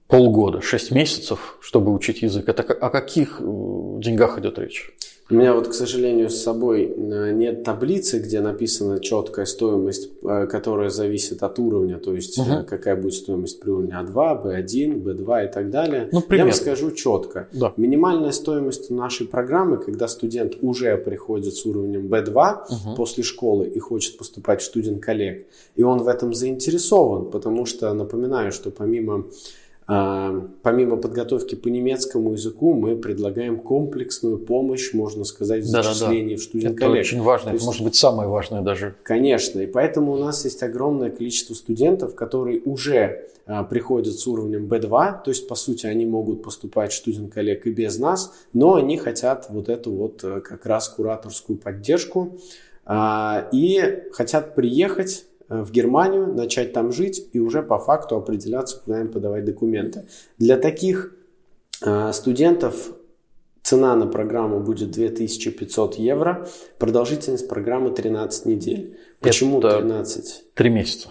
полгода, 0.06 0.60
шесть 0.60 0.92
месяцев, 0.92 1.58
чтобы 1.60 1.92
учить 1.92 2.22
язык, 2.22 2.48
это 2.48 2.62
о 2.62 2.90
каких 2.90 3.40
э, 3.40 3.44
деньгах 3.44 4.38
идет 4.38 4.58
речь? 4.58 4.92
У 5.30 5.35
меня 5.35 5.52
вот, 5.52 5.68
к 5.68 5.75
сожалению, 5.75 6.30
с 6.30 6.42
собой 6.42 6.85
э, 6.85 7.32
нет 7.32 7.62
таблицы, 7.62 8.18
где 8.18 8.40
написана 8.40 8.99
четкая 8.99 9.44
стоимость, 9.44 10.11
э, 10.23 10.47
которая 10.47 10.88
зависит 10.88 11.42
от 11.42 11.58
уровня, 11.58 11.99
то 11.99 12.14
есть 12.14 12.38
угу. 12.38 12.64
какая 12.66 12.97
будет 12.97 13.12
стоимость 13.12 13.61
при 13.61 13.68
уровне 13.68 13.92
А2, 13.92 14.44
Б1, 14.44 15.02
Б2 15.02 15.44
и 15.44 15.52
так 15.52 15.70
далее. 15.70 16.08
Ну, 16.12 16.23
Я 16.30 16.44
вам 16.44 16.52
скажу 16.54 16.92
четко. 16.92 17.49
Да. 17.52 17.75
Минимальная 17.76 18.32
стоимость 18.32 18.88
нашей 18.88 19.26
программы, 19.26 19.76
когда 19.76 20.08
студент 20.08 20.54
уже 20.62 20.97
приходит 20.97 21.54
с 21.54 21.66
уровнем 21.66 22.06
Б2 22.06 22.56
угу. 22.70 22.97
после 22.97 23.23
школы 23.23 23.66
и 23.66 23.78
хочет 23.78 24.16
поступать 24.16 24.62
в 24.62 24.64
студент 24.64 25.02
коллег, 25.02 25.47
и 25.76 25.82
он 25.82 25.99
в 25.99 26.08
этом 26.08 26.32
заинтересован, 26.32 27.30
потому 27.30 27.66
что, 27.66 27.92
напоминаю, 27.92 28.50
что 28.50 28.70
помимо 28.70 29.26
помимо 29.88 30.99
подготовки 30.99 31.54
по 31.54 31.68
немецкому 31.68 32.33
языку, 32.33 32.75
мы 32.75 32.95
предлагаем 32.95 33.59
комплексную 33.59 34.38
помощь, 34.38 34.92
можно 34.92 35.25
сказать, 35.25 35.62
в 35.62 35.66
зачислении 35.66 36.35
да, 36.35 36.37
да. 36.37 36.42
в 36.42 36.45
студент 36.45 36.76
Это 36.76 36.90
очень 36.90 37.23
важно, 37.23 37.50
это 37.50 37.64
может 37.64 37.83
быть 37.83 37.95
самое 37.95 38.28
важное 38.28 38.61
даже. 38.61 38.97
Конечно, 39.02 39.61
и 39.61 39.66
поэтому 39.66 40.12
у 40.12 40.18
нас 40.18 40.45
есть 40.45 40.62
огромное 40.62 41.09
количество 41.09 41.54
студентов, 41.54 42.14
которые 42.14 42.61
уже 42.61 43.28
а, 43.47 43.64
приходят 43.64 44.12
с 44.12 44.26
уровнем 44.26 44.66
B2, 44.66 45.23
то 45.25 45.30
есть, 45.30 45.49
по 45.49 45.54
сути, 45.54 45.87
они 45.87 46.04
могут 46.04 46.42
поступать 46.42 46.92
в 46.92 46.97
студент 46.97 47.33
коллег 47.33 47.66
и 47.66 47.71
без 47.71 47.99
нас, 47.99 48.35
но 48.52 48.75
они 48.75 48.99
хотят 48.99 49.47
вот 49.49 49.71
эту 49.71 49.90
вот 49.90 50.23
э, 50.23 50.42
как 50.42 50.66
раз 50.66 50.90
кураторскую 50.90 51.59
поддержку 51.59 52.38
а, 52.85 53.49
и 53.52 54.02
хотят 54.12 54.54
приехать 54.54 55.25
в 55.49 55.71
Германию, 55.71 56.33
начать 56.33 56.73
там 56.73 56.93
жить 56.93 57.28
и 57.33 57.38
уже 57.38 57.62
по 57.62 57.78
факту 57.78 58.17
определяться, 58.17 58.81
куда 58.85 59.00
им 59.00 59.09
подавать 59.09 59.45
документы. 59.45 60.07
Для 60.38 60.59
таких 60.59 61.14
э, 61.85 62.12
студентов 62.12 62.90
цена 63.62 63.97
на 63.97 64.07
программу 64.07 64.61
будет 64.61 64.90
2500 64.90 65.97
евро, 65.97 66.49
продолжительность 66.78 67.49
программы 67.49 67.90
13 67.90 68.47
недель. 68.47 68.99
Почему 69.21 69.59
Это 69.59 69.78
13? 69.78 70.55
Три 70.55 70.71
месяца. 70.71 71.11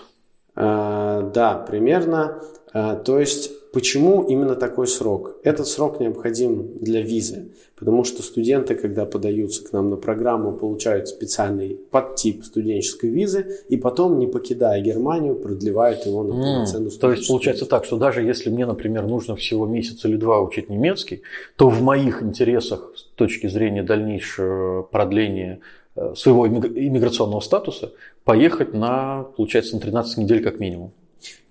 А, 0.56 1.22
да, 1.22 1.56
примерно. 1.56 2.41
То 2.74 3.20
есть 3.20 3.51
Почему 3.77 4.24
именно 4.24 4.55
такой 4.55 4.88
срок? 4.88 5.38
Этот 5.43 5.67
срок 5.67 6.00
необходим 6.00 6.79
для 6.79 7.00
визы, 7.00 7.50
потому 7.75 8.03
что 8.05 8.24
студенты, 8.24 8.74
когда 8.74 9.05
подаются 9.05 9.63
к 9.63 9.72
нам 9.72 9.91
на 9.91 9.98
программу, 9.98 10.53
получают 10.53 11.07
специальный 11.07 11.79
подтип 11.91 12.43
студенческой 12.43 13.12
визы 13.12 13.60
и 13.69 13.77
потом, 13.77 14.17
не 14.17 14.25
покидая 14.25 14.81
Германию, 14.81 15.36
продлевают 15.36 16.07
его 16.07 16.24
на 16.24 16.31
полноценную 16.34 16.89
mm, 16.89 17.00
То 17.00 17.12
есть 17.12 17.27
получается 17.27 17.67
так, 17.67 17.86
что 17.86 17.98
даже 17.98 18.24
если 18.24 18.50
мне, 18.50 18.65
например, 18.65 19.05
нужно 19.05 19.36
всего 19.36 19.67
месяц 19.67 20.03
или 20.05 20.15
два 20.15 20.41
учить 20.41 20.72
немецкий, 20.72 21.22
то 21.55 21.69
в 21.69 21.79
моих 21.84 22.24
интересах 22.24 22.93
с 22.96 23.03
точки 23.03 23.46
зрения 23.46 23.84
дальнейшего 23.84 24.81
продления 24.81 25.60
э, 25.96 26.15
своего 26.15 26.48
иммиграционного 26.48 27.41
статуса 27.41 27.93
поехать 28.24 28.74
на, 28.74 29.27
получается, 29.38 29.75
на 29.75 29.81
13 29.81 30.17
недель 30.17 30.41
как 30.41 30.60
минимум. 30.60 30.93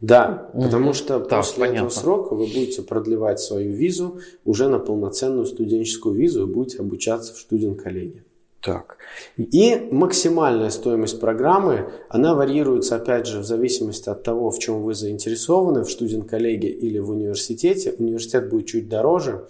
Да, 0.00 0.50
угу. 0.52 0.64
потому 0.64 0.92
что 0.92 1.20
так, 1.20 1.40
после 1.40 1.60
понятно. 1.60 1.86
этого 1.86 1.88
срока 1.88 2.34
вы 2.34 2.46
будете 2.46 2.82
продлевать 2.82 3.40
свою 3.40 3.72
визу 3.74 4.20
уже 4.44 4.68
на 4.68 4.78
полноценную 4.78 5.46
студенческую 5.46 6.14
визу 6.14 6.46
и 6.46 6.52
будете 6.52 6.78
обучаться 6.78 7.34
в 7.34 7.38
студент-коллеге. 7.38 8.22
Так. 8.60 8.98
И 9.36 9.88
максимальная 9.92 10.70
стоимость 10.70 11.20
программы, 11.20 11.88
она 12.08 12.34
варьируется, 12.34 12.96
опять 12.96 13.26
же, 13.26 13.38
в 13.38 13.44
зависимости 13.44 14.08
от 14.08 14.22
того, 14.24 14.50
в 14.50 14.58
чем 14.58 14.82
вы 14.82 14.94
заинтересованы, 14.94 15.84
в 15.84 15.90
студент-коллеге 15.90 16.68
или 16.68 16.98
в 16.98 17.10
университете. 17.10 17.94
Университет 17.98 18.48
будет 18.50 18.66
чуть 18.66 18.88
дороже, 18.88 19.46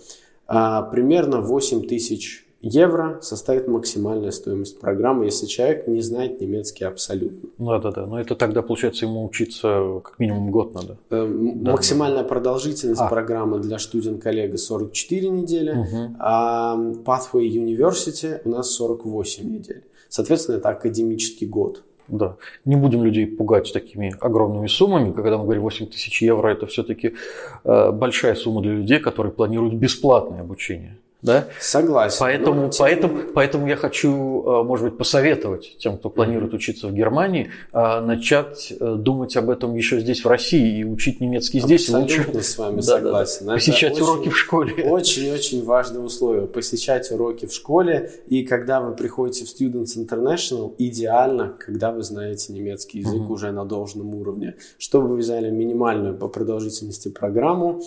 а, 0.47 0.83
примерно 0.83 1.41
8 1.41 1.87
тысяч 1.89 2.46
евро 2.61 3.19
составит 3.23 3.69
максимальная 3.69 4.31
стоимость 4.31 4.81
программы, 4.81 5.27
если 5.27 5.47
человек 5.47 5.87
не 5.87 6.01
знает 6.01 6.41
немецкий 6.41 6.85
абсолютно. 6.85 7.49
Да, 7.59 7.79
да, 7.79 7.91
да. 7.91 8.07
Но 8.07 8.21
это 8.21 8.35
тогда, 8.35 8.63
получается, 8.63 9.07
ему 9.07 9.25
учиться 9.25 10.01
как 10.03 10.19
минимум 10.19 10.51
год 10.51 10.75
надо. 10.75 10.97
Э, 11.11 11.27
да, 11.27 11.73
максимальная 11.73 12.23
да. 12.23 12.29
продолжительность 12.29 13.01
а. 13.01 13.09
программы 13.09 13.59
для 13.61 13.79
студент-коллега 13.79 14.59
44 14.59 15.29
недели, 15.29 15.73
угу. 15.73 16.17
а 16.19 16.77
Pathway 17.05 17.49
University 17.49 18.41
у 18.45 18.51
нас 18.51 18.71
48 18.73 19.49
недель. 19.49 19.83
Соответственно, 20.09 20.57
это 20.57 20.71
академический 20.71 21.47
год. 21.47 21.83
Да. 22.09 22.37
Не 22.65 22.77
будем 22.77 23.03
людей 23.03 23.27
пугать 23.27 23.73
такими 23.73 24.15
огромными 24.21 24.69
суммами. 24.69 25.13
Когда 25.13 25.39
мы 25.39 25.45
говорим 25.45 25.63
8 25.63 25.87
тысяч 25.87 26.23
евро, 26.23 26.49
это 26.49 26.67
все-таки 26.67 27.15
э, 27.65 27.91
большая 27.91 28.35
сумма 28.35 28.63
для 28.63 28.75
людей, 28.75 29.01
которые 29.01 29.33
планируют 29.33 29.75
бесплатное 29.75 30.41
обучение. 30.41 30.99
Да? 31.27 31.49
Согласен. 31.61 32.19
Поэтому, 32.21 32.63
но... 32.63 32.71
поэтому, 32.79 33.19
поэтому 33.35 33.67
я 33.67 33.75
хочу, 33.75 34.45
э, 34.47 34.63
может 34.63 34.87
быть, 34.87 34.97
посоветовать 34.97 35.77
тем, 35.77 35.99
кто 35.99 36.09
планирует 36.09 36.55
учиться 36.55 36.87
в 36.87 36.93
Германии, 36.93 37.51
э, 37.73 38.01
начать 38.01 38.73
э, 38.79 38.95
думать 38.97 39.37
об 39.37 39.51
этом 39.51 39.75
еще 39.75 39.99
здесь, 39.99 40.25
в 40.25 40.29
России, 40.29 40.79
и 40.79 40.85
учить 40.85 41.21
немецкий 41.21 41.59
здесь. 41.59 41.89
Абсолютно 41.89 42.33
лучше. 42.33 42.43
с 42.43 42.59
вами 42.59 42.77
да, 42.77 42.83
согласен. 42.83 43.47
Да, 43.47 43.47
да. 43.47 43.55
Посещать 43.55 43.95
очень, 43.95 44.03
уроки 44.05 44.29
в 44.29 44.39
школе. 44.39 44.85
Очень-очень 44.85 45.65
важное 45.65 46.01
условие. 46.01 46.47
Посещать 46.47 47.11
уроки 47.11 47.47
в 47.47 47.53
школе. 47.53 48.13
И 48.29 48.45
когда 48.45 48.81
вы 48.81 48.95
приходите 48.95 49.45
в 49.47 49.49
Students 49.49 49.97
International, 49.97 50.77
идеально, 50.79 51.57
когда 51.59 51.91
вы 51.91 52.05
знаете 52.05 52.53
немецкий 52.53 53.01
язык 53.01 53.23
угу. 53.23 53.33
уже 53.35 53.51
на 53.51 53.65
должном 53.65 54.15
уровне. 54.15 54.55
Чтобы 54.79 55.09
вы 55.09 55.17
взяли 55.17 55.51
минимальную 55.51 56.17
по 56.17 56.29
продолжительности 56.29 57.09
программу 57.09 57.83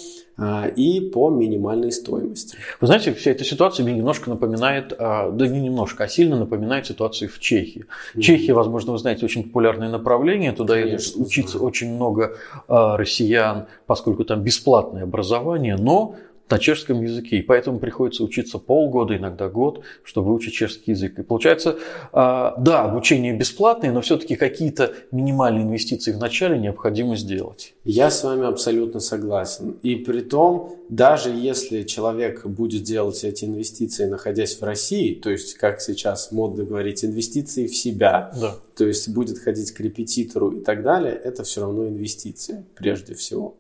и 0.76 1.02
по 1.14 1.30
минимальной 1.30 1.92
стоимости. 1.92 2.58
Вы 2.80 2.88
знаете, 2.88 3.14
вся 3.30 3.36
эта 3.36 3.44
ситуация 3.44 3.84
мне 3.84 3.94
немножко 3.94 4.30
напоминает, 4.30 4.94
а, 4.98 5.30
да 5.30 5.48
не 5.48 5.60
немножко, 5.60 6.04
а 6.04 6.08
сильно 6.08 6.38
напоминает 6.38 6.86
ситуацию 6.86 7.30
в 7.30 7.40
Чехии. 7.40 7.86
Mm-hmm. 8.16 8.22
Чехия, 8.22 8.54
возможно, 8.54 8.92
вы 8.92 8.98
знаете, 8.98 9.26
очень 9.26 9.44
популярное 9.44 9.90
направление, 9.90 10.52
туда 10.52 10.76
Конечно, 10.76 11.24
учиться 11.24 11.58
знаю. 11.58 11.68
очень 11.68 11.94
много 11.94 12.36
а, 12.68 12.98
россиян, 12.98 13.68
поскольку 13.86 14.24
там 14.26 14.42
бесплатное 14.42 15.04
образование, 15.04 15.76
но 15.76 16.16
на 16.50 16.60
чешском 16.60 17.02
языке. 17.02 17.38
И 17.38 17.42
поэтому 17.42 17.80
приходится 17.80 18.24
учиться 18.24 18.58
полгода, 18.58 19.16
иногда 19.16 19.50
год, 19.50 19.84
чтобы 20.04 20.30
выучить 20.30 20.54
чешский 20.54 20.92
язык. 20.92 21.20
И 21.20 21.24
получается, 21.24 21.78
а, 22.12 22.56
да, 22.60 22.84
обучение 22.84 23.34
бесплатное, 23.34 23.92
но 23.92 24.02
все-таки 24.02 24.36
какие-то 24.36 24.94
минимальные 25.12 25.64
инвестиции 25.64 26.12
в 26.12 26.18
начале 26.18 26.58
необходимо 26.58 27.16
сделать. 27.16 27.74
Я 27.84 28.10
с 28.10 28.24
вами 28.24 28.48
абсолютно 28.48 29.00
согласен. 29.00 29.78
И 29.84 29.96
при 29.96 30.22
том, 30.22 30.76
даже 30.90 31.30
если 31.30 31.84
человек 31.84 32.46
будет 32.46 32.84
делать 32.84 33.24
эти 33.24 33.46
инвестиции, 33.46 34.06
находясь 34.06 34.60
в 34.60 34.64
России, 34.64 35.14
то 35.14 35.30
есть, 35.30 35.56
как 35.56 35.82
сейчас 35.82 36.32
модно 36.32 36.64
говорить, 36.64 37.06
инвестиции 37.06 37.68
в 37.68 37.76
себя, 37.76 38.32
да. 38.40 38.56
то 38.76 38.86
есть 38.86 39.10
будет 39.10 39.38
ходить 39.40 39.72
к 39.72 39.80
репетитору 39.80 40.52
и 40.52 40.62
так 40.62 40.82
далее, 40.82 41.14
это 41.14 41.44
все 41.44 41.62
равно 41.62 41.88
инвестиция 41.88 42.66
прежде 42.76 43.14
всего. 43.14 43.56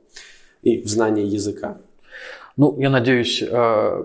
И 0.64 0.82
в 0.82 0.88
знание 0.88 1.26
языка. 1.26 1.78
Ну, 2.60 2.76
я 2.78 2.90
надеюсь, 2.90 3.42
э, 3.42 4.04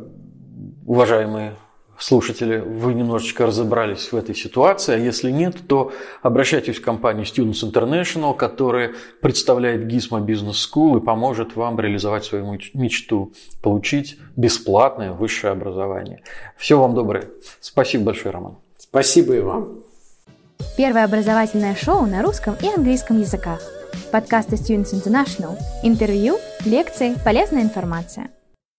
уважаемые 0.86 1.56
слушатели, 1.98 2.58
вы 2.60 2.94
немножечко 2.94 3.46
разобрались 3.46 4.12
в 4.12 4.16
этой 4.16 4.36
ситуации, 4.36 4.94
а 4.94 4.96
если 4.96 5.32
нет, 5.32 5.56
то 5.66 5.90
обращайтесь 6.22 6.76
в 6.76 6.80
компанию 6.80 7.24
Students 7.24 7.68
International, 7.68 8.32
которая 8.32 8.92
представляет 9.20 9.92
GISMO 9.92 10.24
Business 10.24 10.54
School 10.72 10.98
и 10.98 11.04
поможет 11.04 11.56
вам 11.56 11.80
реализовать 11.80 12.26
свою 12.26 12.56
мечту, 12.74 13.32
получить 13.60 14.18
бесплатное 14.36 15.10
высшее 15.10 15.52
образование. 15.52 16.22
Всего 16.56 16.82
вам 16.82 16.94
доброго. 16.94 17.24
Спасибо 17.58 18.04
большое, 18.04 18.32
Роман. 18.32 18.58
Спасибо 18.78 19.34
и 19.34 19.40
вам. 19.40 19.80
Первое 20.76 21.02
образовательное 21.02 21.74
шоу 21.74 22.06
на 22.06 22.22
русском 22.22 22.54
и 22.62 22.68
английском 22.68 23.18
языках. 23.18 23.60
Подкасты 24.12 24.54
Students 24.54 24.94
International. 24.94 25.58
Интервью, 25.82 26.36
лекции, 26.64 27.16
полезная 27.24 27.62
информация– 27.62 28.30